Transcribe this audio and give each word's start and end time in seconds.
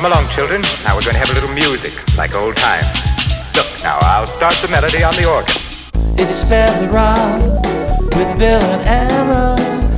Come 0.00 0.12
along, 0.12 0.30
children. 0.34 0.62
Now 0.82 0.96
we're 0.96 1.02
going 1.02 1.12
to 1.12 1.18
have 1.18 1.28
a 1.28 1.34
little 1.34 1.52
music, 1.52 1.92
like 2.16 2.34
old 2.34 2.56
times. 2.56 2.86
Look, 3.54 3.66
now 3.82 3.98
I'll 4.00 4.26
start 4.28 4.54
the 4.62 4.68
melody 4.68 5.02
on 5.02 5.14
the 5.14 5.30
organ. 5.30 5.54
It's 6.18 6.36
Spare 6.36 6.72
the 6.80 6.88
Rock 6.88 7.42
with 8.16 8.38
Bill 8.38 8.62
and 8.62 8.88
Ella. 8.88 9.56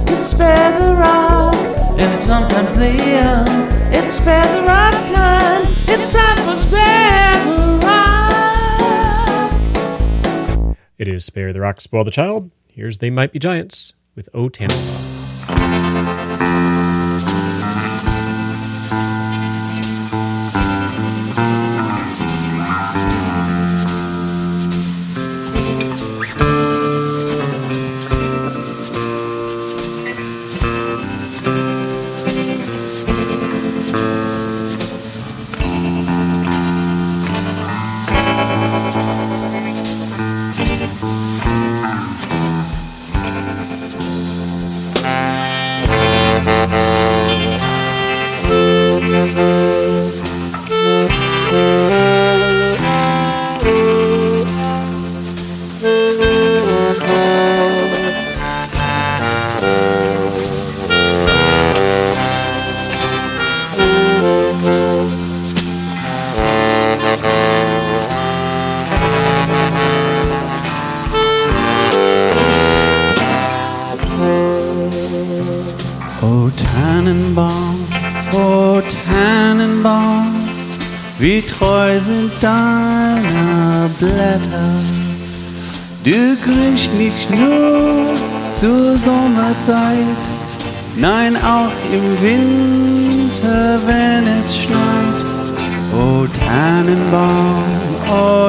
It's 0.08 0.26
Spare 0.26 0.72
the 0.76 0.96
Rock 0.96 1.54
and 2.00 2.18
sometimes 2.18 2.72
Liam. 2.72 3.46
It's 3.92 4.14
Spare 4.14 4.42
the 4.56 4.62
Rock 4.66 4.92
time. 5.14 5.72
It's 5.86 6.12
time 6.12 6.36
for 6.38 6.56
Spare 6.56 7.44
the 7.44 7.78
Rock. 10.66 10.76
It 10.98 11.06
is 11.06 11.24
Spare 11.24 11.52
the 11.52 11.60
Rock, 11.60 11.80
Spoil 11.80 12.02
the 12.02 12.10
Child. 12.10 12.50
Here's 12.66 12.98
They 12.98 13.10
Might 13.10 13.30
Be 13.30 13.38
Giants 13.38 13.92
with 14.16 14.28
O 14.34 14.48
Tannenbaum. 14.48 16.31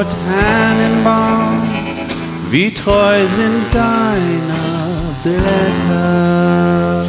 O 0.04 0.06
Tannenbaum, 0.06 1.64
wie 2.50 2.74
treu 2.74 3.26
sind 3.26 3.74
deine 3.74 4.60
Blätter. 5.24 7.04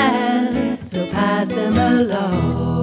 have, 0.00 0.92
so 0.92 1.06
pass 1.08 1.48
them 1.48 1.76
along. 1.76 2.79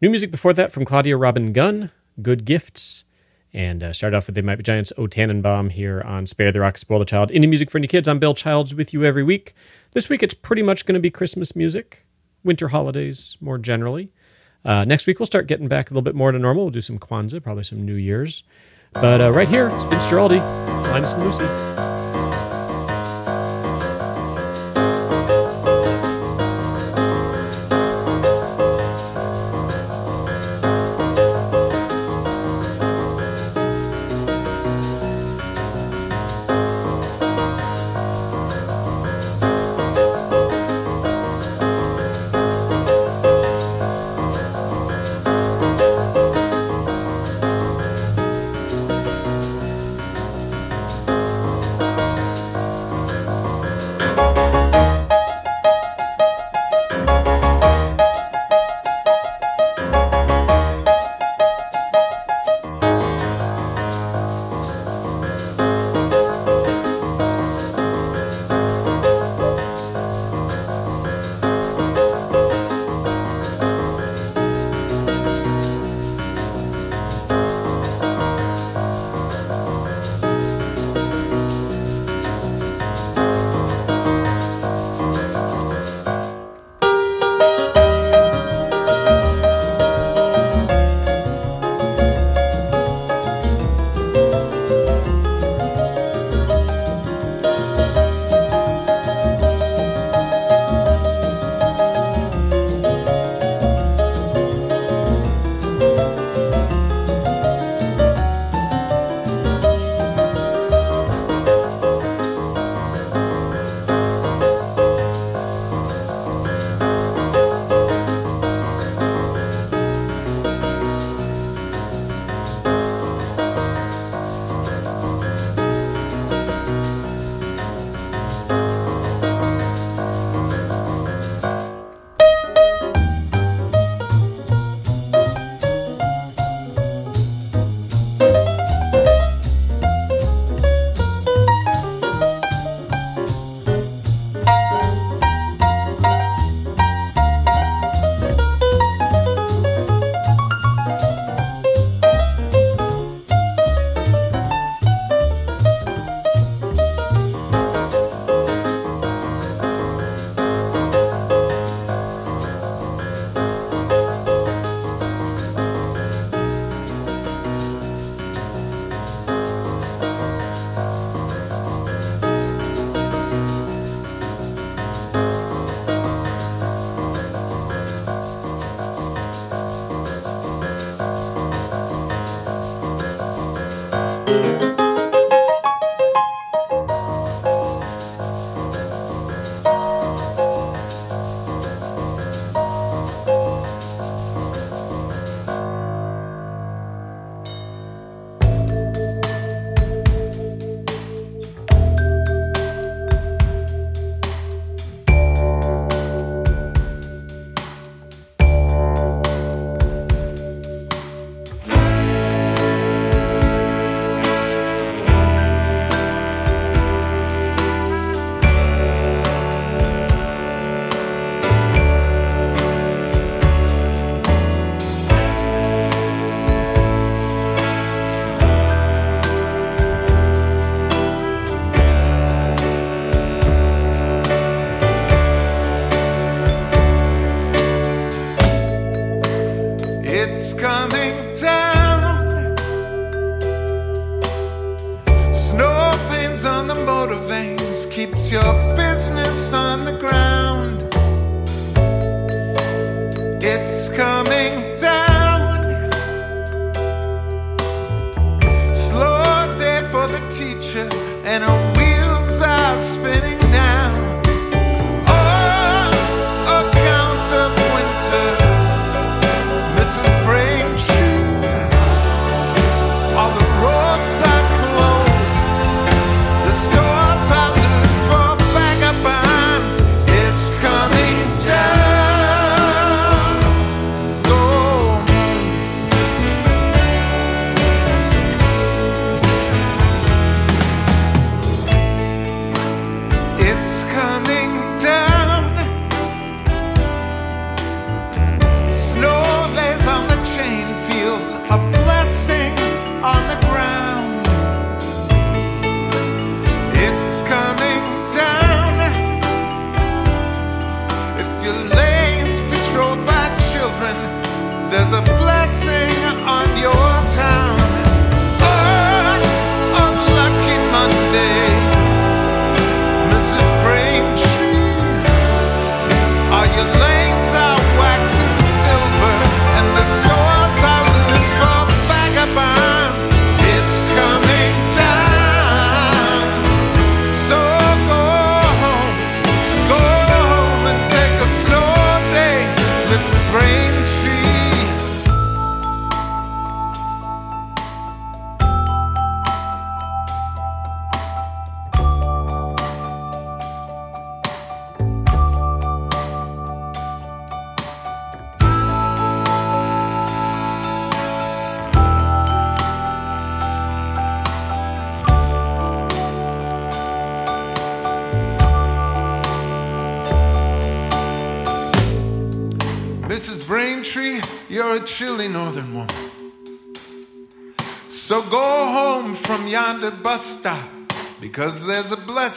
New 0.00 0.10
music 0.10 0.30
before 0.30 0.52
that 0.52 0.72
from 0.72 0.84
Claudia 0.84 1.16
Robin 1.16 1.52
Gunn, 1.52 1.90
Good 2.20 2.44
Gifts. 2.44 3.04
And 3.52 3.82
uh, 3.82 3.92
started 3.92 4.16
off 4.16 4.26
with 4.26 4.34
They 4.34 4.42
Might 4.42 4.56
Be 4.56 4.62
Giants, 4.64 4.92
O 4.98 5.06
Tannenbaum 5.06 5.70
here 5.70 6.02
on 6.02 6.26
Spare 6.26 6.50
the 6.52 6.60
Rock, 6.60 6.78
Spoil 6.78 6.98
the 6.98 7.04
Child. 7.04 7.30
Indie 7.30 7.48
music 7.48 7.70
for 7.70 7.78
any 7.78 7.86
kids. 7.86 8.08
I'm 8.08 8.18
Bill 8.18 8.34
Childs 8.34 8.74
with 8.74 8.92
you 8.92 9.04
every 9.04 9.22
week. 9.22 9.54
This 9.92 10.08
week 10.08 10.22
it's 10.22 10.34
pretty 10.34 10.62
much 10.62 10.86
going 10.86 10.94
to 10.94 11.00
be 11.00 11.10
Christmas 11.10 11.54
music, 11.54 12.04
winter 12.42 12.68
holidays 12.68 13.36
more 13.40 13.58
generally. 13.58 14.10
Uh, 14.64 14.84
next 14.84 15.06
week 15.06 15.20
we'll 15.20 15.26
start 15.26 15.46
getting 15.46 15.68
back 15.68 15.90
a 15.90 15.94
little 15.94 16.02
bit 16.02 16.16
more 16.16 16.32
to 16.32 16.38
normal. 16.38 16.64
We'll 16.64 16.72
do 16.72 16.80
some 16.80 16.98
Kwanzaa, 16.98 17.42
probably 17.42 17.64
some 17.64 17.86
New 17.86 17.94
Year's. 17.94 18.42
But 18.92 19.20
uh, 19.20 19.30
right 19.32 19.48
here, 19.48 19.68
it's 19.68 19.84
Vince 19.84 20.06
Guaraldi, 20.06 20.40
Linus 20.90 21.14
and 21.14 21.22
Lucy. 21.22 21.89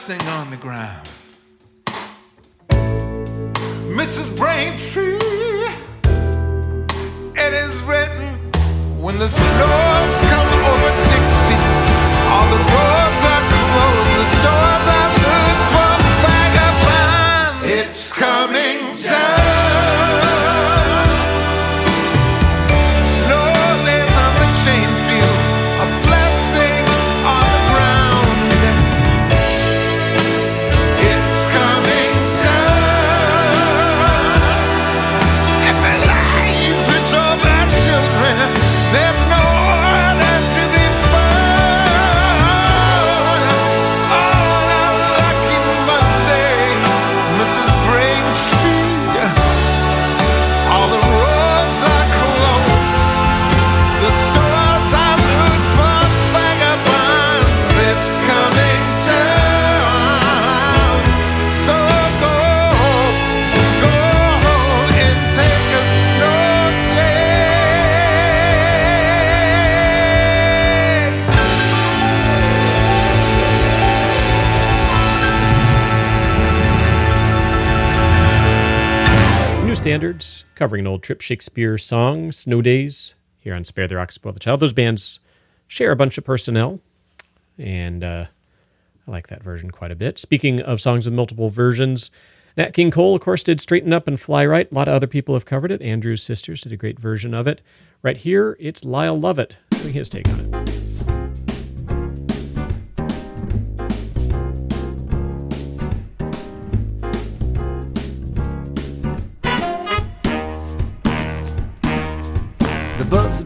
Blessing 0.05 0.27
on 0.29 0.49
the 0.49 0.57
ground. 0.57 1.09
Mrs. 3.99 4.35
Braintree, 4.35 5.15
it 7.35 7.53
is 7.53 7.81
written 7.83 8.27
when 9.01 9.17
the 9.17 9.29
snows 9.29 10.21
come 10.31 10.49
over 10.71 10.91
Dixie, 11.09 11.61
all 12.31 12.47
the 12.51 12.61
roads 12.73 13.23
are 13.33 13.45
closed, 13.53 14.13
the 14.19 14.27
stores 14.37 14.87
are 14.99 15.11
lit 15.23 15.59
for 15.71 15.93
vagabonds. 16.25 17.73
It's 17.73 18.11
coming 18.11 18.95
down. 19.03 19.32
Standards, 79.93 80.43
covering 80.55 80.79
an 80.79 80.87
old 80.87 81.03
Trip 81.03 81.21
Shakespeare 81.21 81.77
song, 81.77 82.31
Snow 82.31 82.63
Days, 82.63 83.13
here 83.37 83.53
on 83.53 83.63
Spare 83.63 83.87
the 83.87 83.97
Rock, 83.97 84.11
Spoil 84.11 84.33
the 84.33 84.39
Child. 84.39 84.59
Those 84.59 84.73
bands 84.73 85.19
share 85.67 85.91
a 85.91 85.95
bunch 85.95 86.17
of 86.17 86.23
personnel, 86.23 86.79
and 87.59 88.03
uh, 88.03 88.25
I 89.07 89.11
like 89.11 89.27
that 89.27 89.43
version 89.43 89.69
quite 89.69 89.91
a 89.91 89.95
bit. 89.95 90.17
Speaking 90.17 90.59
of 90.61 90.81
songs 90.81 91.05
with 91.05 91.13
multiple 91.13 91.51
versions, 91.51 92.09
Nat 92.57 92.73
King 92.73 92.89
Cole, 92.89 93.13
of 93.13 93.21
course, 93.21 93.43
did 93.43 93.61
Straighten 93.61 93.93
Up 93.93 94.07
and 94.07 94.19
Fly 94.19 94.43
Right. 94.47 94.71
A 94.71 94.73
lot 94.73 94.87
of 94.87 94.95
other 94.95 95.05
people 95.05 95.35
have 95.35 95.45
covered 95.45 95.71
it. 95.71 95.79
Andrews 95.83 96.23
Sisters 96.23 96.61
did 96.61 96.71
a 96.71 96.77
great 96.77 96.99
version 96.99 97.35
of 97.35 97.45
it. 97.45 97.61
Right 98.01 98.17
here, 98.17 98.57
it's 98.59 98.83
Lyle 98.83 99.19
Lovett 99.19 99.57
doing 99.69 99.93
his 99.93 100.09
take 100.09 100.27
on 100.27 100.39
it. 100.39 100.62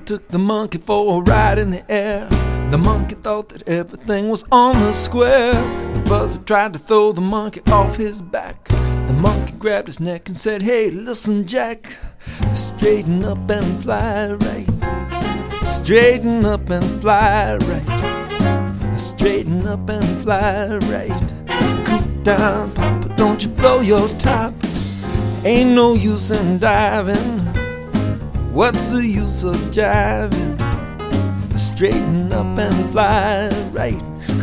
Took 0.07 0.29
the 0.29 0.39
monkey 0.39 0.77
for 0.77 1.17
a 1.17 1.21
ride 1.21 1.57
in 1.57 1.69
the 1.69 1.91
air. 1.91 2.29
The 2.71 2.77
monkey 2.77 3.15
thought 3.15 3.49
that 3.49 3.67
everything 3.67 4.29
was 4.29 4.45
on 4.53 4.75
the 4.79 4.93
square. 4.93 5.53
The 5.95 6.03
buzzer 6.07 6.39
tried 6.39 6.71
to 6.73 6.79
throw 6.79 7.11
the 7.11 7.19
monkey 7.19 7.59
off 7.69 7.97
his 7.97 8.21
back. 8.21 8.69
The 8.69 9.17
monkey 9.19 9.51
grabbed 9.59 9.87
his 9.87 9.99
neck 9.99 10.29
and 10.29 10.37
said, 10.37 10.61
Hey, 10.61 10.89
listen, 10.89 11.45
Jack, 11.45 11.97
straighten 12.53 13.25
up 13.25 13.49
and 13.49 13.83
fly 13.83 14.31
right. 14.31 15.65
Straighten 15.65 16.45
up 16.45 16.69
and 16.69 17.01
fly 17.01 17.57
right. 17.57 18.97
Straighten 18.97 19.67
up 19.67 19.89
and 19.89 20.23
fly 20.23 20.77
right. 20.87 21.85
Cool 21.85 22.23
down, 22.23 22.71
Papa, 22.71 23.13
don't 23.17 23.43
you 23.43 23.49
blow 23.49 23.81
your 23.81 24.07
top. 24.17 24.53
Ain't 25.43 25.71
no 25.71 25.95
use 25.95 26.31
in 26.31 26.59
diving. 26.59 27.46
What's 28.57 28.91
the 28.91 29.05
use 29.05 29.43
of 29.43 29.55
jiving? 29.69 30.57
Straighten 31.59 32.33
up 32.33 32.57
and 32.57 32.91
fly 32.91 33.49
right. 33.71 34.01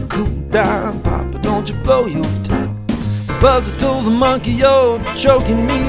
Cool 0.08 0.28
down, 0.50 1.02
Papa, 1.02 1.40
don't 1.40 1.68
you 1.68 1.74
blow 1.78 2.06
your 2.06 2.22
top. 2.44 2.70
Buzzer 3.40 3.76
told 3.76 4.04
the 4.04 4.12
monkey, 4.12 4.52
You're 4.52 5.02
choking 5.16 5.66
me. 5.66 5.80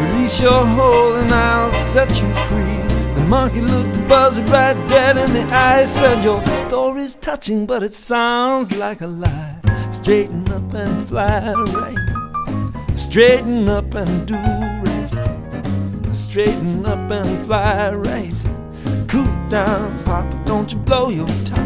Release 0.00 0.40
your 0.40 0.64
hold 0.64 1.16
and 1.16 1.30
I'll 1.30 1.70
set 1.70 2.08
you 2.08 2.32
free. 2.48 3.20
The 3.20 3.26
monkey 3.28 3.60
looked 3.60 3.92
the 3.92 4.02
buzzard 4.08 4.48
right 4.48 4.88
dead 4.88 5.18
in 5.18 5.34
the 5.34 5.42
eye. 5.54 5.84
Said, 5.84 6.24
Your 6.24 6.42
story's 6.46 7.16
touching, 7.16 7.66
but 7.66 7.82
it 7.82 7.92
sounds 7.92 8.74
like 8.78 9.02
a 9.02 9.06
lie. 9.06 9.56
Straighten 9.92 10.50
up 10.50 10.72
and 10.72 11.06
fly 11.06 11.52
right. 11.52 12.98
Straighten 12.98 13.68
up 13.68 13.92
and 13.92 14.26
do. 14.26 14.57
Straighten 16.28 16.84
up 16.84 17.10
and 17.10 17.46
fly 17.46 17.90
right. 17.90 18.34
Cool 19.08 19.24
down, 19.48 20.04
Papa, 20.04 20.42
don't 20.44 20.70
you 20.70 20.78
blow 20.78 21.08
your 21.08 21.26
top. 21.46 21.57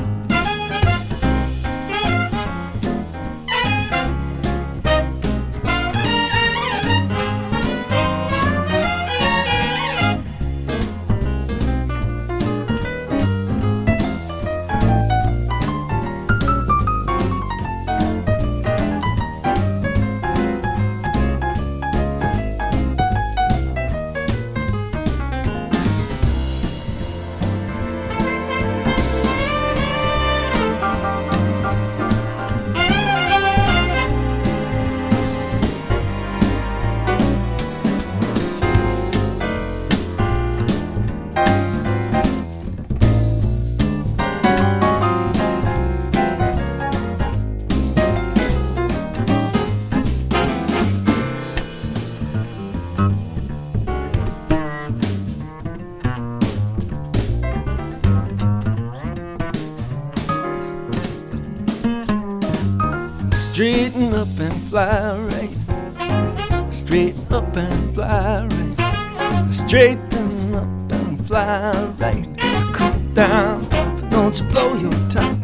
Straighten 63.53 64.15
up 64.15 64.29
and 64.39 64.63
fly 64.71 65.15
right. 65.15 66.73
Straighten 66.73 67.35
up 67.35 67.55
and 67.55 67.95
fly 67.95 68.47
right. 68.47 69.53
Straighten 69.53 70.55
up 70.55 70.93
and 70.93 71.27
fly 71.27 71.73
right. 71.99 72.27
Cool 72.73 72.99
down, 73.13 73.69
don't 74.09 74.41
you 74.41 74.47
blow 74.47 74.73
your 74.77 74.91
top. 75.11 75.37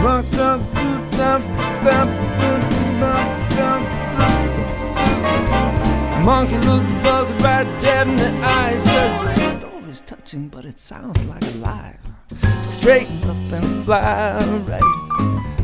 Rock 0.00 0.32
up, 0.34 0.60
do 0.74 1.20
up, 1.20 1.42
up, 1.84 2.08
up, 2.08 2.08
Monkey 6.24 6.58
looked 6.58 6.88
the 6.88 6.94
buzzard 7.02 7.42
right 7.42 7.66
dead 7.80 8.06
in 8.06 8.14
the 8.14 8.30
eye. 8.46 8.76
Said, 8.76 9.36
the 9.36 9.58
story's 9.58 10.00
touching, 10.02 10.46
but 10.46 10.64
it 10.64 10.78
sounds 10.78 11.24
like 11.24 11.42
a 11.42 11.50
lie. 11.56 11.98
Straighten 12.68 13.24
up 13.24 13.52
and 13.52 13.84
fly 13.84 14.38
right. 14.68 15.03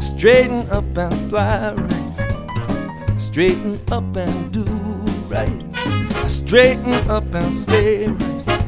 Straighten 0.00 0.68
up 0.70 0.96
and 0.96 1.30
fly 1.30 1.74
right. 1.74 3.20
Straighten 3.20 3.78
up 3.92 4.16
and 4.16 4.52
do 4.52 4.64
right. 5.28 5.62
Straighten 6.26 6.94
up 7.08 7.34
and 7.34 7.54
stay 7.54 8.08
right. 8.08 8.66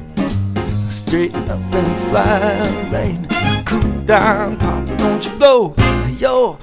Straighten 0.88 1.50
up 1.50 1.74
and 1.74 2.10
fly 2.10 2.60
right. 2.92 3.64
Cool 3.66 4.00
down, 4.02 4.56
Papa, 4.58 4.96
don't 4.98 5.24
you 5.24 5.32
blow. 5.32 5.74
Yo. 6.18 6.58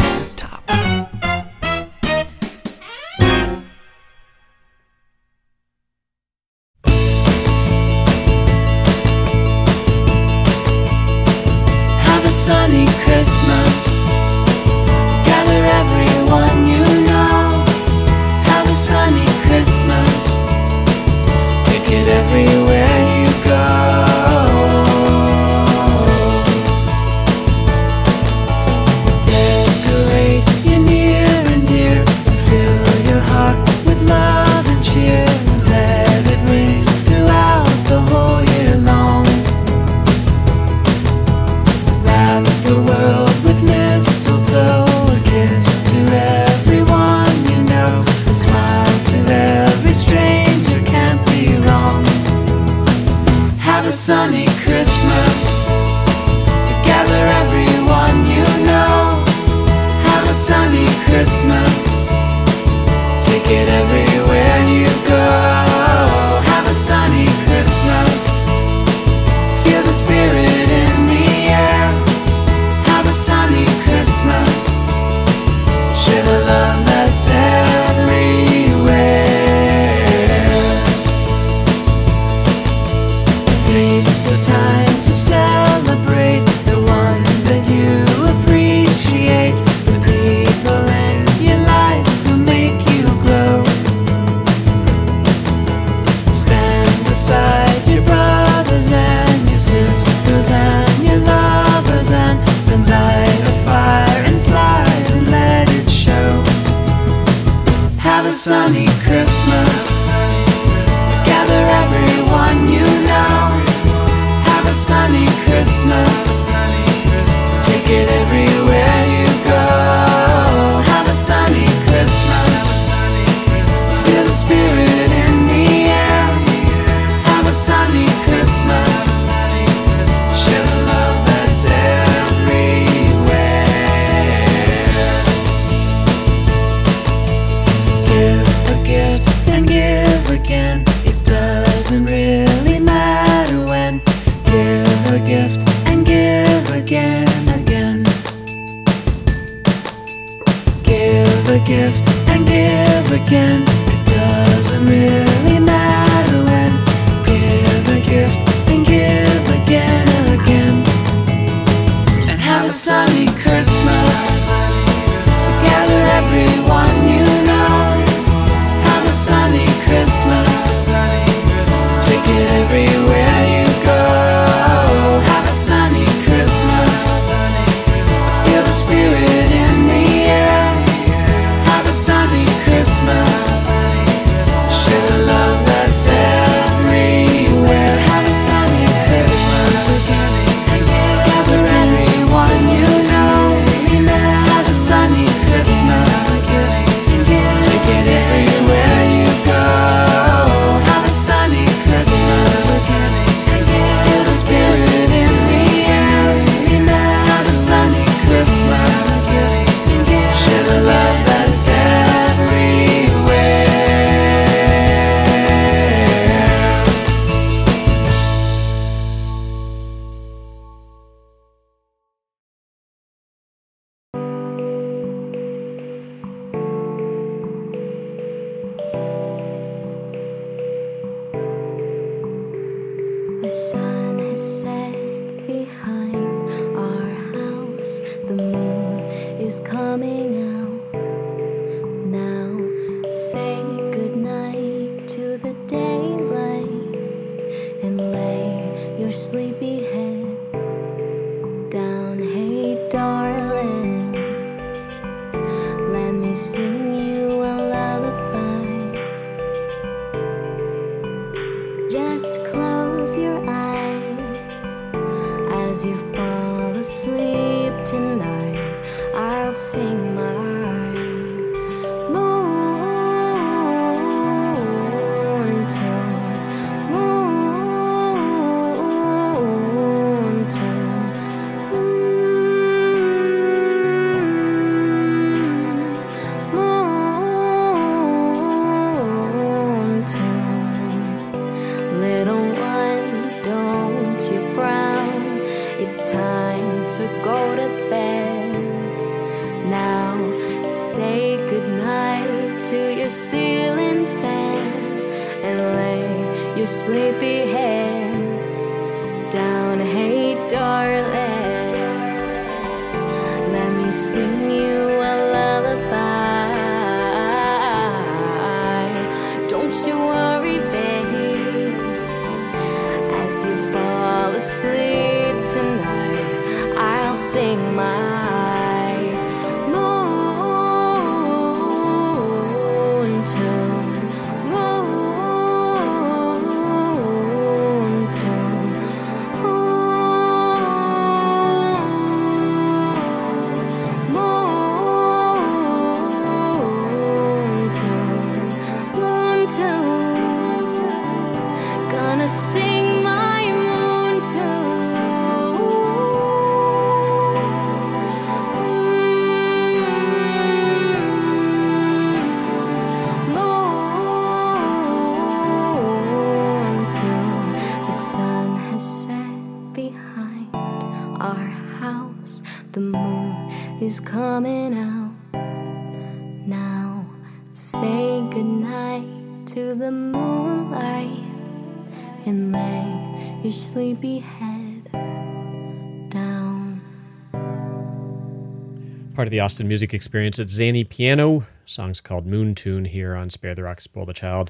Of 389.30 389.32
the 389.32 389.40
Austin 389.40 389.68
music 389.68 389.94
experience 389.94 390.40
at 390.40 390.48
Zanny 390.48 390.90
Piano. 390.90 391.46
Songs 391.64 392.02
called 392.02 392.26
Moon 392.26 392.56
Tune 392.56 392.86
here 392.86 393.14
on 393.14 393.30
Spare 393.30 393.54
the 393.54 393.62
Rock, 393.62 393.80
Spoil 393.80 394.08
the 394.08 394.12
Child. 394.12 394.50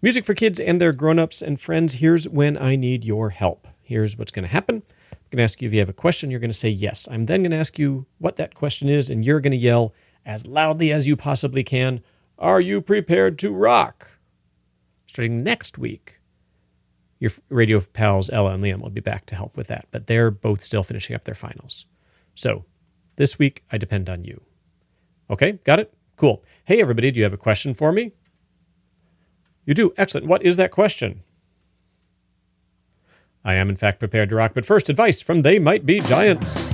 Music 0.00 0.24
for 0.24 0.32
kids 0.32 0.58
and 0.58 0.80
their 0.80 0.94
grown-ups 0.94 1.42
and 1.42 1.60
friends. 1.60 1.94
Here's 1.94 2.26
when 2.26 2.56
I 2.56 2.74
need 2.74 3.04
your 3.04 3.28
help. 3.28 3.68
Here's 3.82 4.16
what's 4.16 4.32
going 4.32 4.44
to 4.44 4.50
happen. 4.50 4.76
I'm 5.12 5.18
going 5.30 5.36
to 5.36 5.42
ask 5.42 5.60
you 5.60 5.68
if 5.68 5.74
you 5.74 5.80
have 5.80 5.90
a 5.90 5.92
question. 5.92 6.30
You're 6.30 6.40
going 6.40 6.48
to 6.48 6.56
say 6.56 6.70
yes. 6.70 7.06
I'm 7.10 7.26
then 7.26 7.42
going 7.42 7.50
to 7.50 7.58
ask 7.58 7.78
you 7.78 8.06
what 8.16 8.36
that 8.36 8.54
question 8.54 8.88
is, 8.88 9.10
and 9.10 9.22
you're 9.26 9.40
going 9.40 9.50
to 9.50 9.58
yell 9.58 9.92
as 10.24 10.46
loudly 10.46 10.90
as 10.90 11.06
you 11.06 11.16
possibly 11.16 11.62
can, 11.62 12.00
Are 12.38 12.62
you 12.62 12.80
prepared 12.80 13.38
to 13.40 13.52
rock? 13.52 14.12
Starting 15.06 15.42
next 15.42 15.76
week, 15.76 16.20
your 17.18 17.32
radio 17.50 17.78
pals 17.80 18.30
Ella 18.30 18.54
and 18.54 18.64
Liam 18.64 18.80
will 18.80 18.88
be 18.88 19.02
back 19.02 19.26
to 19.26 19.34
help 19.34 19.54
with 19.54 19.66
that, 19.66 19.86
but 19.90 20.06
they're 20.06 20.30
both 20.30 20.64
still 20.64 20.82
finishing 20.82 21.14
up 21.14 21.24
their 21.24 21.34
finals. 21.34 21.84
So 22.34 22.64
this 23.16 23.38
week, 23.38 23.64
I 23.70 23.78
depend 23.78 24.08
on 24.08 24.24
you. 24.24 24.42
Okay, 25.30 25.52
got 25.64 25.80
it? 25.80 25.92
Cool. 26.16 26.42
Hey, 26.64 26.80
everybody, 26.80 27.10
do 27.10 27.18
you 27.18 27.24
have 27.24 27.32
a 27.32 27.38
question 27.38 27.74
for 27.74 27.92
me? 27.92 28.12
You 29.64 29.74
do. 29.74 29.92
Excellent. 29.96 30.26
What 30.26 30.42
is 30.42 30.56
that 30.56 30.70
question? 30.70 31.22
I 33.44 33.54
am, 33.54 33.68
in 33.68 33.76
fact, 33.76 33.98
prepared 33.98 34.30
to 34.30 34.36
rock, 34.36 34.52
but 34.54 34.64
first, 34.64 34.88
advice 34.88 35.20
from 35.20 35.42
They 35.42 35.58
Might 35.58 35.84
Be 35.84 36.00
Giants. 36.00 36.73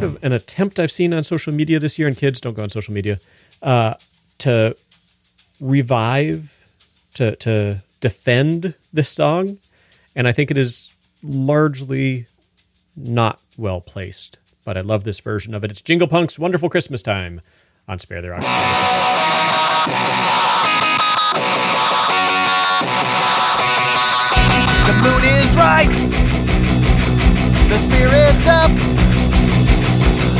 Sort 0.00 0.16
of 0.16 0.24
an 0.24 0.32
attempt 0.32 0.78
I've 0.78 0.90
seen 0.90 1.12
on 1.12 1.22
social 1.24 1.52
media 1.52 1.78
this 1.78 1.98
year, 1.98 2.08
and 2.08 2.16
kids 2.16 2.40
don't 2.40 2.54
go 2.54 2.62
on 2.62 2.70
social 2.70 2.94
media, 2.94 3.18
uh, 3.60 3.92
to 4.38 4.74
revive, 5.60 6.58
to, 7.16 7.36
to 7.36 7.82
defend 8.00 8.72
this 8.94 9.10
song. 9.10 9.58
And 10.16 10.26
I 10.26 10.32
think 10.32 10.50
it 10.50 10.56
is 10.56 10.96
largely 11.22 12.24
not 12.96 13.42
well 13.58 13.82
placed, 13.82 14.38
but 14.64 14.78
I 14.78 14.80
love 14.80 15.04
this 15.04 15.20
version 15.20 15.52
of 15.52 15.64
it. 15.64 15.70
It's 15.70 15.82
Jingle 15.82 16.08
Punk's 16.08 16.38
Wonderful 16.38 16.70
Christmas 16.70 17.02
Time 17.02 17.42
on 17.86 17.98
Spare 17.98 18.22
the 18.22 18.28
Child. 18.28 18.44
The 24.86 24.94
mood 25.02 25.24
is 25.24 25.54
right. 25.56 25.90
The 27.68 27.78
spirit's 27.78 28.46
up. 28.46 28.99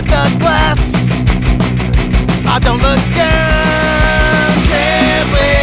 lift 0.00 0.12
a 0.12 0.38
glass. 0.38 0.92
I 2.46 2.58
don't 2.58 2.80
look 2.80 3.00
down, 3.14 4.50
simply 4.70 5.56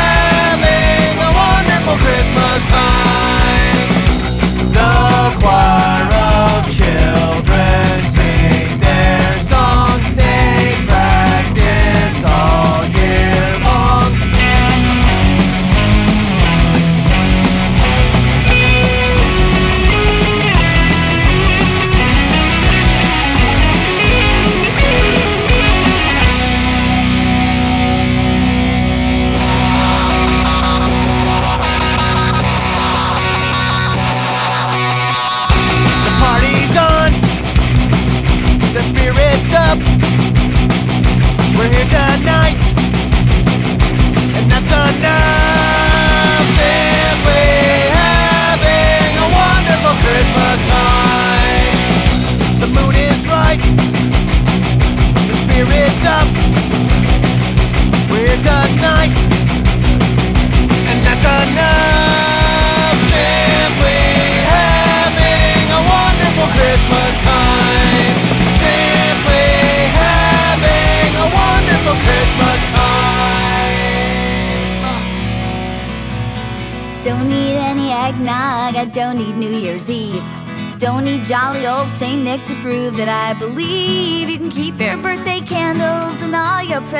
having 0.00 1.18
a 1.18 1.30
wonderful 1.42 1.96
Christmas 1.98 2.62
time. 2.70 3.88
The 4.72 5.40
choir. 5.40 6.31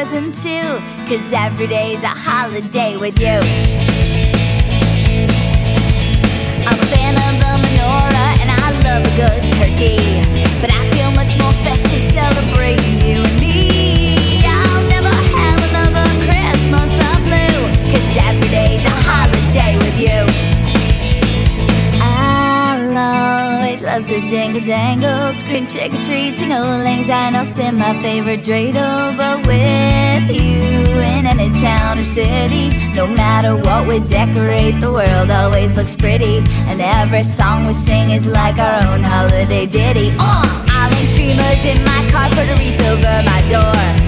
Presents 0.05 0.41
too. 0.41 0.67
Cause 1.07 1.33
every 1.33 1.69
day's 1.69 2.03
a 2.03 2.09
holiday 2.09 2.97
with 2.97 3.19
you. 3.21 3.38
I'm 6.67 6.75
a 6.75 6.87
fan 6.91 7.15
of 7.15 7.35
the 7.38 7.53
menorah 7.62 8.31
and 8.43 8.51
I 8.51 8.67
love 8.83 9.03
a 9.07 9.12
good 9.21 9.43
turkey. 9.59 10.03
But 10.61 10.71
I 10.75 10.83
feel 10.91 11.11
much 11.12 11.38
more 11.38 11.55
festive 11.62 12.03
celebrating 12.11 12.62
love 24.03 24.23
to 24.23 24.27
jingle 24.29 24.61
jangle, 24.61 25.33
scream 25.33 25.67
trick 25.67 25.93
or 25.93 26.03
treat, 26.03 26.37
sing 26.37 26.53
auld 26.53 26.83
lang 26.85 27.05
syne, 27.05 27.35
I'll 27.35 27.45
spin 27.45 27.77
my 27.77 28.01
favorite 28.03 28.43
dreidel. 28.43 29.17
But 29.17 29.47
with 29.47 30.31
you 30.31 30.61
in 31.17 31.27
any 31.27 31.51
town 31.61 31.99
or 31.99 32.03
city, 32.03 32.71
no 32.95 33.07
matter 33.07 33.57
what 33.57 33.87
we 33.88 34.01
decorate, 34.01 34.81
the 34.81 34.93
world 34.93 35.31
always 35.31 35.77
looks 35.77 35.97
pretty. 35.97 36.38
And 36.69 36.81
every 36.81 37.25
song 37.25 37.67
we 37.67 37.75
sing 37.75 38.11
is 38.11 38.27
like 38.27 38.59
our 38.59 38.93
own 38.93 39.03
holiday 39.03 39.67
ditty. 39.67 40.11
Uh! 40.19 40.67
I'll 40.69 40.91
hang 40.91 41.07
streamers 41.07 41.65
in 41.65 41.79
my 41.85 42.01
car, 42.11 42.29
a 42.31 42.55
wreath 42.59 42.81
over 42.91 43.17
my 43.25 43.41
door. 43.51 44.02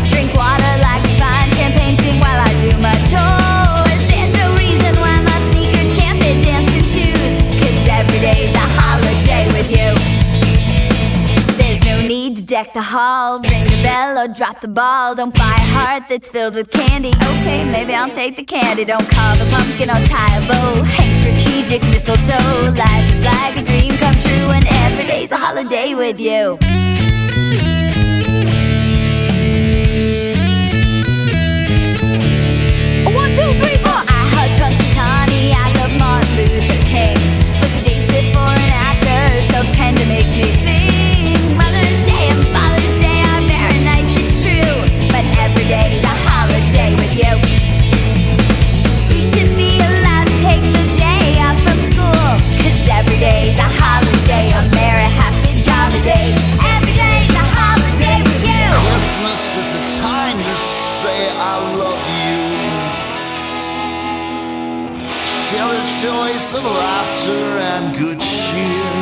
Deck 12.54 12.72
the 12.72 12.80
hall, 12.80 13.40
ring 13.40 13.64
the 13.64 13.80
bell 13.82 14.16
or 14.16 14.28
drop 14.32 14.60
the 14.60 14.68
ball. 14.68 15.12
Don't 15.16 15.34
buy 15.34 15.56
a 15.58 15.66
heart 15.74 16.04
that's 16.08 16.28
filled 16.28 16.54
with 16.54 16.70
candy. 16.70 17.08
Okay, 17.08 17.64
maybe 17.64 17.92
I'll 17.92 18.12
take 18.12 18.36
the 18.36 18.44
candy. 18.44 18.84
Don't 18.84 19.08
carve 19.10 19.40
a 19.40 19.46
pumpkin 19.50 19.90
or 19.90 19.98
tie 20.06 20.36
a 20.38 20.40
bow. 20.46 20.84
Hang 20.84 21.12
strategic 21.22 21.82
mistletoe. 21.82 22.70
Life 22.70 23.10
is 23.10 23.24
like 23.24 23.56
a 23.58 23.64
dream 23.64 23.96
come 23.96 24.14
true, 24.22 24.50
and 24.54 24.64
every 24.84 25.04
day's 25.04 25.32
a 25.32 25.36
holiday 25.36 25.94
with 25.94 26.20
you. 26.20 26.56
One, 33.20 33.34
two, 33.34 33.50
three, 33.58 33.73
laughter 66.64 67.44
and 67.72 67.96
good 67.98 68.20
cheer. 68.20 68.94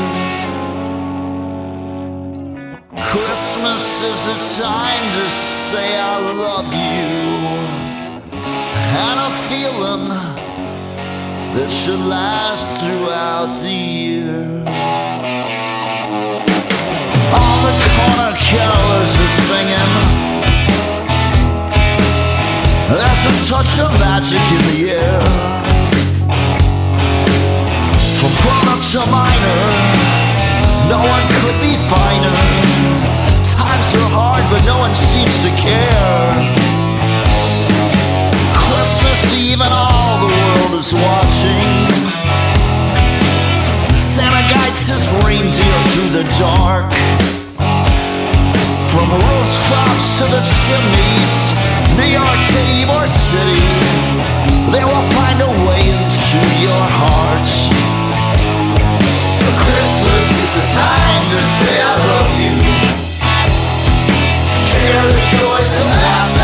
Christmas 3.11 3.85
is 4.03 4.22
a 4.35 4.62
time 4.62 5.12
to 5.12 5.29
say 5.29 6.01
I 6.01 6.18
love 6.46 6.72
you. 6.72 7.12
And 9.05 9.18
a 9.20 9.31
feeling 9.48 10.09
that 11.55 11.70
should 11.70 12.01
last 12.01 12.81
throughout 12.81 13.61
the 13.62 13.70
year. 13.70 14.40
All 17.38 17.59
the 17.68 17.75
corner 17.94 18.33
carolers 18.48 19.14
are 19.25 19.35
singing. 19.46 19.92
There's 22.88 23.22
a 23.31 23.35
touch 23.51 23.72
of 23.85 23.90
magic 24.01 24.44
in 24.57 24.62
the 24.70 24.90
air. 24.90 25.62
From 28.22 28.30
grown 28.38 28.68
up 28.70 28.78
to 28.94 29.02
minor, 29.11 29.62
no 30.87 31.02
one 31.02 31.24
could 31.42 31.58
be 31.58 31.74
finer. 31.74 32.30
Times 33.50 33.90
are 33.98 34.11
hard, 34.14 34.46
but 34.46 34.62
no 34.62 34.78
one 34.78 34.94
seems 34.94 35.42
to 35.42 35.50
care. 35.58 36.30
Christmas 38.54 39.26
Eve 39.35 39.58
and 39.58 39.74
all 39.74 40.22
the 40.22 40.30
world 40.30 40.72
is 40.78 40.94
watching. 40.94 41.66
Santa 43.90 44.46
guides 44.46 44.87
his 44.87 45.02
reindeer 45.26 45.78
through 45.90 46.22
the 46.22 46.26
dark. 46.38 46.94
From 48.87 49.08
rooftops 49.18 50.22
to 50.22 50.30
the 50.30 50.42
chimneys, 50.46 51.32
New 51.98 52.06
York 52.06 52.38
to 52.38 52.61
Ybor 52.78 53.02
City, 53.02 53.66
they 54.70 54.85
will 54.87 55.06
find 55.11 55.42
a 55.42 55.50
way 55.66 55.82
into 55.90 56.38
your 56.62 56.87
heart. 57.02 57.62
Is 60.52 60.60
the 60.60 60.80
time 60.80 61.30
to 61.30 61.42
say 61.42 61.80
I 61.80 61.96
love 62.12 62.28
you. 62.36 62.52
Share 64.68 65.06
the 65.08 65.16
joys 65.32 65.80
of 65.80 65.86
laughter 65.86 66.41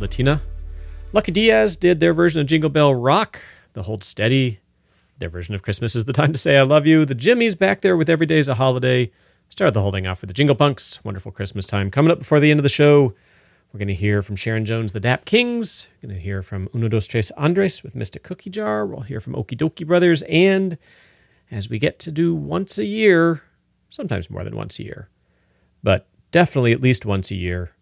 Latina. 0.00 0.42
Lucky 1.12 1.32
Diaz 1.32 1.76
did 1.76 2.00
their 2.00 2.12
version 2.12 2.40
of 2.40 2.46
Jingle 2.46 2.70
Bell 2.70 2.94
Rock, 2.94 3.40
The 3.72 3.84
Hold 3.84 4.04
Steady. 4.04 4.60
Their 5.18 5.28
version 5.28 5.54
of 5.54 5.62
Christmas 5.62 5.96
is 5.96 6.04
the 6.04 6.12
time 6.12 6.32
to 6.32 6.38
say 6.38 6.58
I 6.58 6.62
love 6.62 6.86
you. 6.86 7.04
The 7.04 7.14
Jimmys 7.14 7.58
back 7.58 7.80
there 7.80 7.96
with 7.96 8.08
Every 8.08 8.26
Day's 8.26 8.48
a 8.48 8.54
Holiday. 8.54 9.10
Started 9.48 9.74
the 9.74 9.82
holding 9.82 10.06
off 10.06 10.18
for 10.18 10.26
the 10.26 10.32
Jingle 10.32 10.54
Punks. 10.54 11.02
Wonderful 11.04 11.32
Christmas 11.32 11.66
time. 11.66 11.90
Coming 11.90 12.12
up 12.12 12.18
before 12.18 12.40
the 12.40 12.50
end 12.50 12.60
of 12.60 12.62
the 12.62 12.68
show, 12.68 13.14
we're 13.72 13.78
going 13.78 13.88
to 13.88 13.94
hear 13.94 14.22
from 14.22 14.36
Sharon 14.36 14.64
Jones, 14.64 14.92
the 14.92 15.00
Dap 15.00 15.24
Kings. 15.24 15.88
We're 16.02 16.08
going 16.08 16.18
to 16.18 16.22
hear 16.22 16.42
from 16.42 16.68
Uno 16.74 16.88
Dos 16.88 17.06
Tres 17.06 17.30
Andres 17.32 17.82
with 17.82 17.96
Mystic 17.96 18.22
Cookie 18.22 18.50
Jar. 18.50 18.86
We'll 18.86 19.00
hear 19.00 19.20
from 19.20 19.34
Okee 19.34 19.56
Dokee 19.56 19.86
Brothers. 19.86 20.22
And 20.28 20.78
as 21.50 21.68
we 21.68 21.78
get 21.78 21.98
to 22.00 22.12
do 22.12 22.34
once 22.34 22.78
a 22.78 22.84
year, 22.84 23.42
sometimes 23.90 24.30
more 24.30 24.44
than 24.44 24.56
once 24.56 24.78
a 24.78 24.84
year, 24.84 25.08
but 25.82 26.06
definitely 26.30 26.72
at 26.72 26.82
least 26.82 27.06
once 27.06 27.30
a 27.30 27.34
year, 27.34 27.72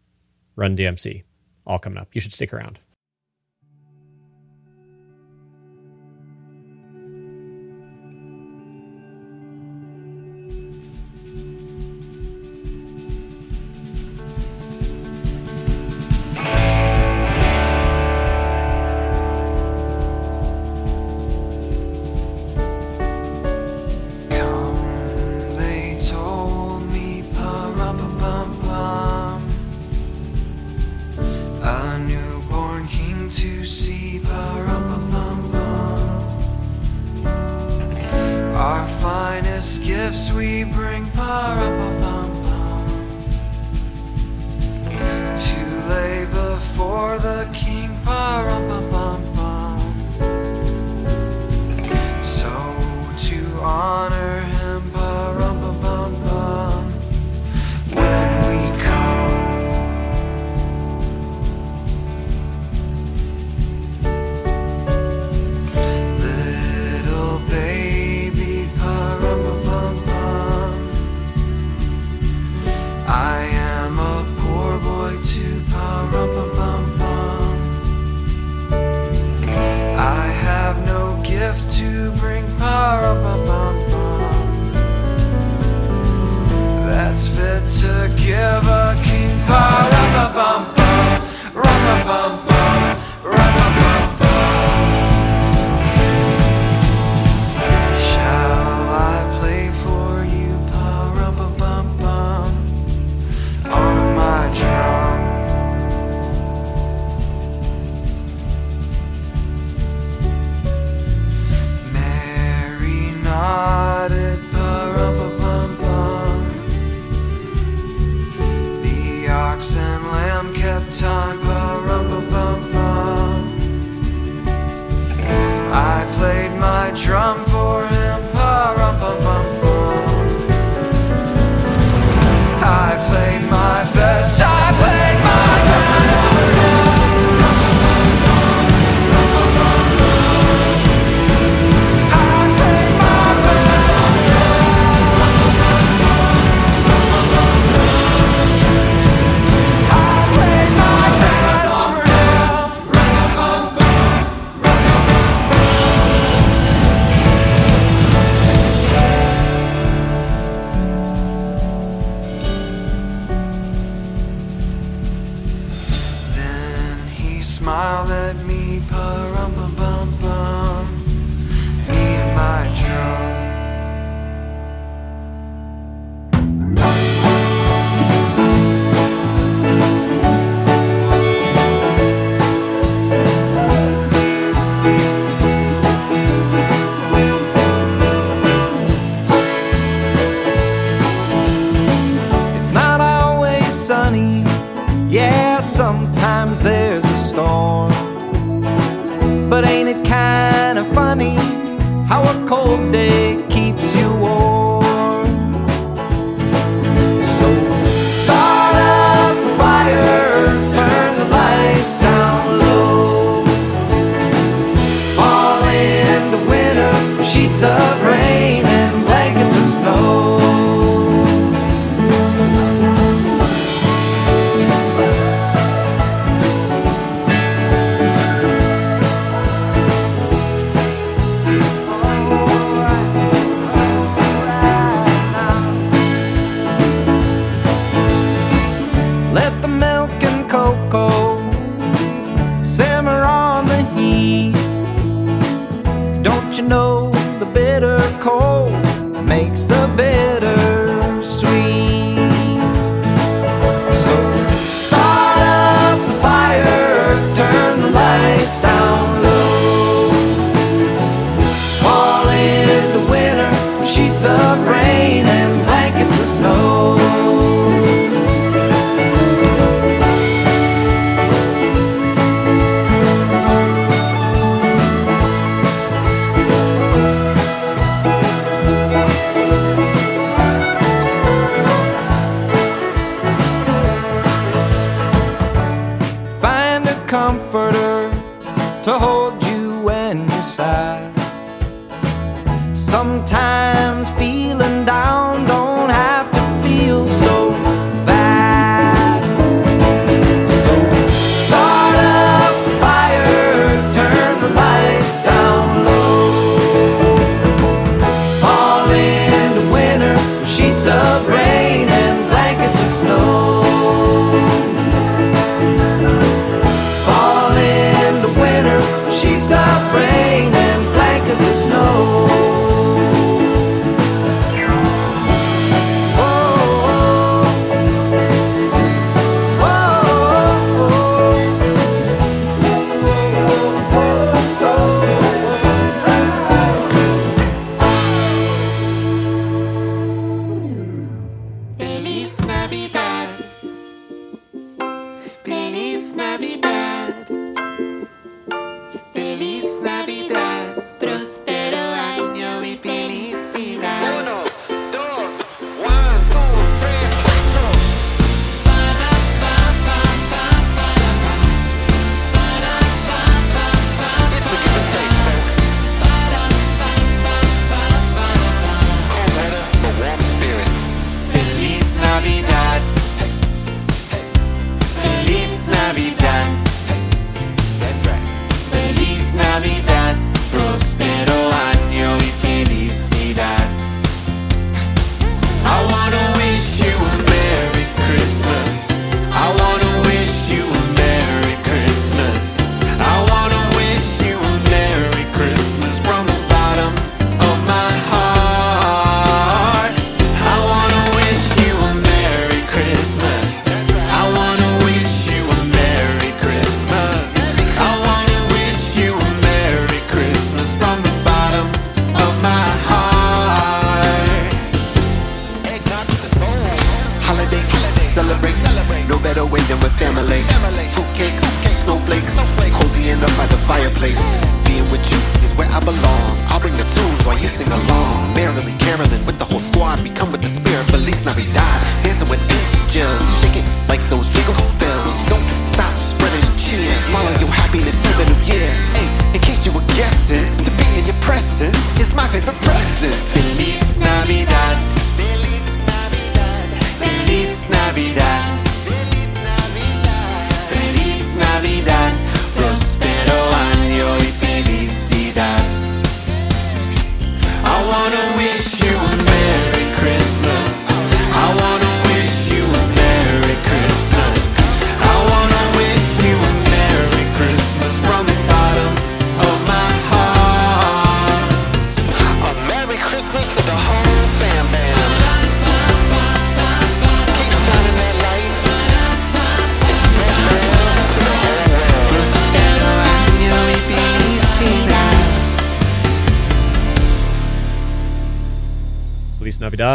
Run 0.57 0.77
DMC. 0.77 1.23
All 1.67 1.79
coming 1.79 1.99
up. 1.99 2.09
You 2.13 2.21
should 2.21 2.33
stick 2.33 2.53
around. 2.53 2.79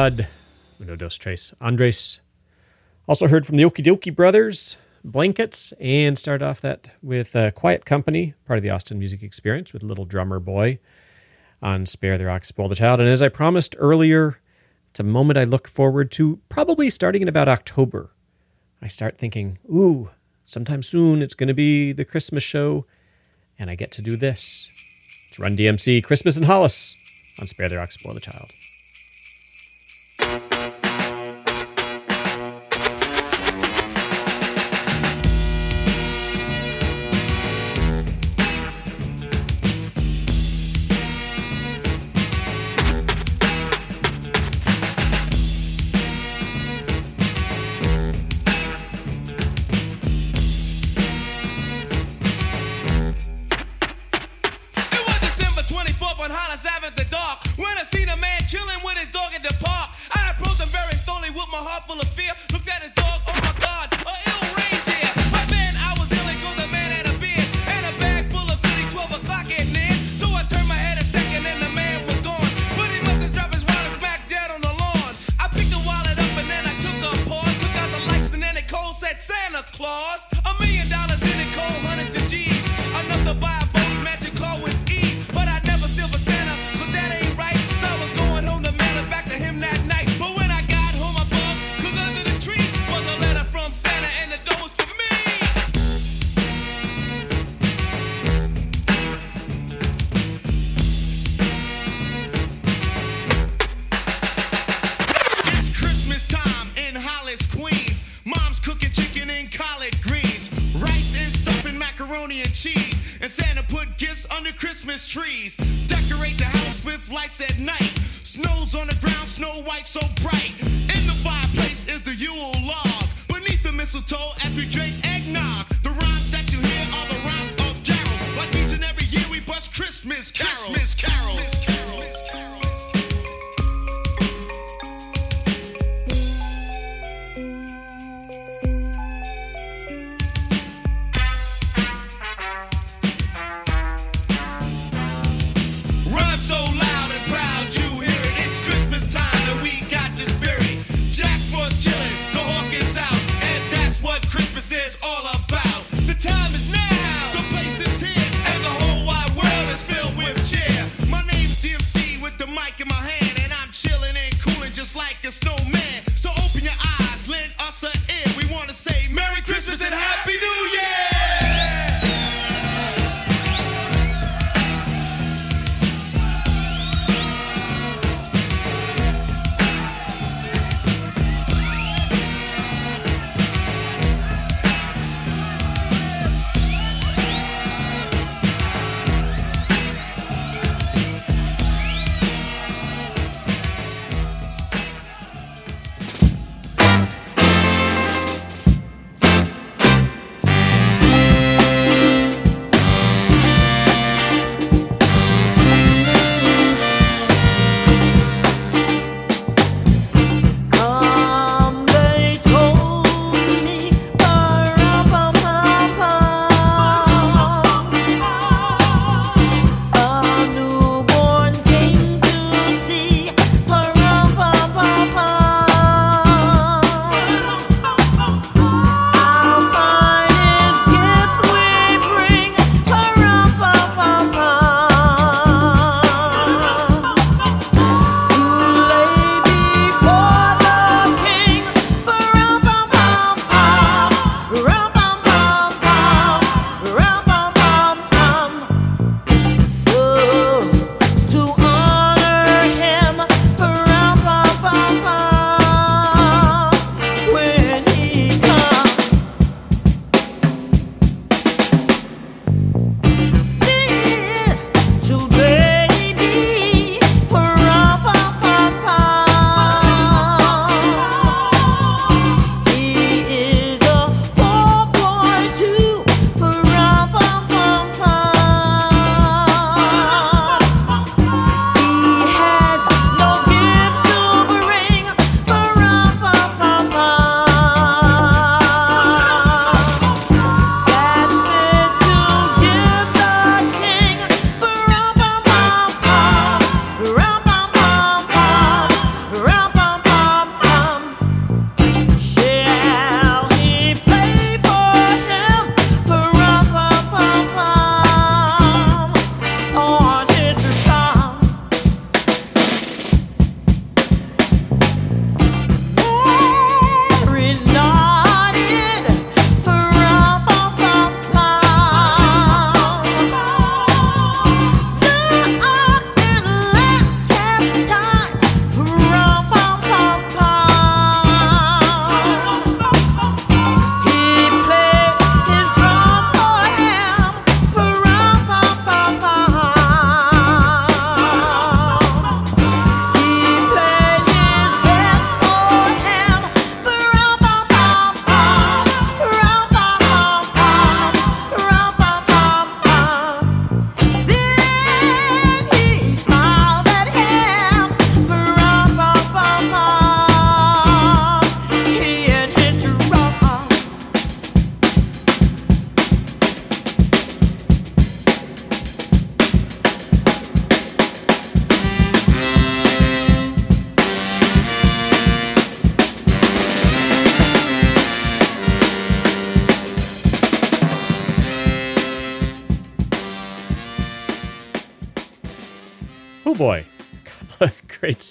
Todd, 0.02 0.28
Uno 0.82 0.96
Dos 0.96 1.16
Tres. 1.16 1.54
Andres. 1.62 2.22
Also 3.08 3.28
heard 3.28 3.46
from 3.46 3.58
the 3.58 3.64
Okee 3.64 3.86
Dokee 3.86 4.16
Brothers, 4.16 4.78
Blankets, 5.04 5.74
and 5.80 6.18
started 6.18 6.44
off 6.44 6.60
that 6.62 6.88
with 7.04 7.36
uh, 7.36 7.52
Quiet 7.52 7.86
Company, 7.86 8.34
part 8.48 8.58
of 8.58 8.64
the 8.64 8.72
Austin 8.72 8.98
Music 8.98 9.22
Experience, 9.22 9.74
with 9.74 9.84
Little 9.84 10.06
Drummer 10.06 10.40
Boy 10.40 10.80
on 11.62 11.86
Spare 11.86 12.18
the 12.18 12.26
Rock, 12.26 12.46
Spoil 12.46 12.68
the 12.68 12.74
Child. 12.74 13.00
And 13.00 13.10
as 13.10 13.22
I 13.22 13.30
promised 13.30 13.76
earlier, 13.78 14.40
it's 14.90 15.00
a 15.00 15.04
moment 15.04 15.38
I 15.38 15.44
look 15.44 15.68
forward 15.68 16.10
to, 16.14 16.40
probably 16.50 16.90
starting 16.90 17.22
in 17.22 17.28
about 17.28 17.48
October. 17.48 18.10
I 18.82 18.88
start 18.88 19.20
thinking, 19.20 19.60
ooh, 19.72 20.10
sometime 20.46 20.82
soon 20.82 21.22
it's 21.22 21.36
going 21.36 21.50
to 21.50 21.54
be 21.54 21.92
the 21.92 22.06
Christmas 22.06 22.42
show, 22.42 22.88
and 23.60 23.70
I 23.70 23.76
get 23.76 23.92
to 23.92 24.02
do 24.02 24.16
this. 24.16 24.68
It's 25.30 25.38
Run 25.38 25.56
DMC, 25.56 26.04
Christmas 26.04 26.38
and 26.38 26.48
Hollis 26.48 26.96
on 27.40 27.46
Spare 27.46 27.70
the 27.70 27.78
Rock, 27.78 27.92
Spoil 27.92 28.16
the 28.16 28.20
Child. 28.20 28.50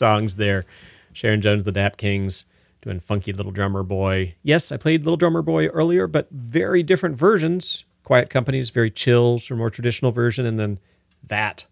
Songs 0.00 0.34
there. 0.34 0.64
Sharon 1.12 1.40
Jones, 1.40 1.62
the 1.62 1.72
Dap 1.72 1.96
Kings, 1.96 2.46
doing 2.82 2.98
"Funky 2.98 3.32
Little 3.32 3.52
Drummer 3.52 3.84
Boy." 3.84 4.34
Yes, 4.42 4.72
I 4.72 4.76
played 4.76 5.04
"Little 5.04 5.16
Drummer 5.16 5.42
Boy" 5.42 5.66
earlier, 5.68 6.08
but 6.08 6.28
very 6.32 6.82
different 6.82 7.16
versions. 7.16 7.84
Quiet 8.02 8.30
Company's 8.30 8.70
very 8.70 8.90
chill, 8.90 9.38
sort 9.38 9.52
of 9.52 9.58
more 9.58 9.70
traditional 9.70 10.10
version, 10.10 10.46
and 10.46 10.58
then 10.58 10.78
that, 11.22 11.66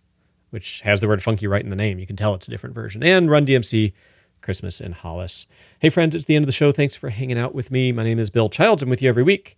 which 0.50 0.82
has 0.82 1.00
the 1.00 1.08
word 1.08 1.22
"funky" 1.22 1.46
right 1.46 1.64
in 1.64 1.70
the 1.70 1.76
name. 1.76 1.98
You 1.98 2.06
can 2.06 2.16
tell 2.16 2.34
it's 2.34 2.46
a 2.46 2.50
different 2.50 2.74
version. 2.74 3.02
And 3.02 3.30
Run 3.30 3.46
DMC, 3.46 3.92
Christmas 4.42 4.80
in 4.80 4.92
Hollis. 4.92 5.46
Hey 5.80 5.88
friends, 5.88 6.14
it's 6.14 6.26
the 6.26 6.36
end 6.36 6.44
of 6.44 6.48
the 6.48 6.52
show. 6.52 6.70
Thanks 6.70 6.94
for 6.94 7.08
hanging 7.10 7.38
out 7.38 7.54
with 7.54 7.70
me. 7.70 7.90
My 7.90 8.04
name 8.04 8.18
is 8.18 8.30
Bill 8.30 8.48
Childs. 8.48 8.82
I'm 8.82 8.90
with 8.90 9.02
you 9.02 9.08
every 9.08 9.22
week 9.22 9.56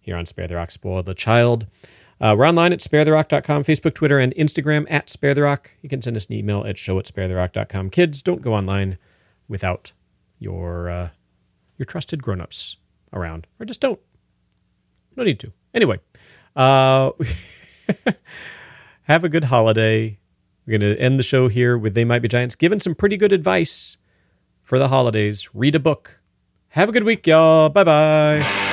here 0.00 0.16
on 0.16 0.26
Spare 0.26 0.48
the 0.48 0.56
Rock, 0.56 0.70
Spoil 0.70 1.02
the 1.02 1.14
Child. 1.14 1.66
Uh, 2.20 2.34
we're 2.36 2.46
online 2.46 2.72
at 2.72 2.80
sparetherock.com, 2.80 3.64
Facebook, 3.64 3.94
Twitter, 3.94 4.18
and 4.18 4.34
Instagram 4.34 4.86
at 4.90 5.08
Spare 5.08 5.34
the 5.34 5.42
Rock. 5.42 5.70
You 5.80 5.88
can 5.88 6.02
send 6.02 6.16
us 6.16 6.26
an 6.26 6.34
email 6.34 6.64
at 6.66 6.76
show 6.76 6.98
at 6.98 7.06
sparetherock.com. 7.06 7.90
Kids, 7.90 8.22
don't 8.22 8.42
go 8.42 8.54
online 8.54 8.98
without 9.48 9.92
your 10.38 10.90
uh, 10.90 11.08
your 11.78 11.86
trusted 11.86 12.22
grown-ups 12.22 12.76
around, 13.12 13.46
or 13.58 13.64
just 13.64 13.80
don't. 13.80 13.98
No 15.16 15.24
need 15.24 15.40
to. 15.40 15.52
Anyway, 15.72 15.98
uh, 16.56 17.12
have 19.02 19.24
a 19.24 19.28
good 19.28 19.44
holiday. 19.44 20.18
We're 20.66 20.78
going 20.78 20.94
to 20.94 21.00
end 21.00 21.18
the 21.18 21.24
show 21.24 21.48
here 21.48 21.78
with 21.78 21.94
They 21.94 22.04
Might 22.04 22.20
Be 22.20 22.28
Giants, 22.28 22.54
giving 22.54 22.80
some 22.80 22.94
pretty 22.94 23.16
good 23.16 23.32
advice 23.32 23.96
for 24.62 24.78
the 24.78 24.88
holidays. 24.88 25.48
Read 25.54 25.74
a 25.74 25.80
book. 25.80 26.20
Have 26.68 26.90
a 26.90 26.92
good 26.92 27.04
week, 27.04 27.26
y'all. 27.26 27.70
Bye 27.70 27.84
bye. 27.84 28.69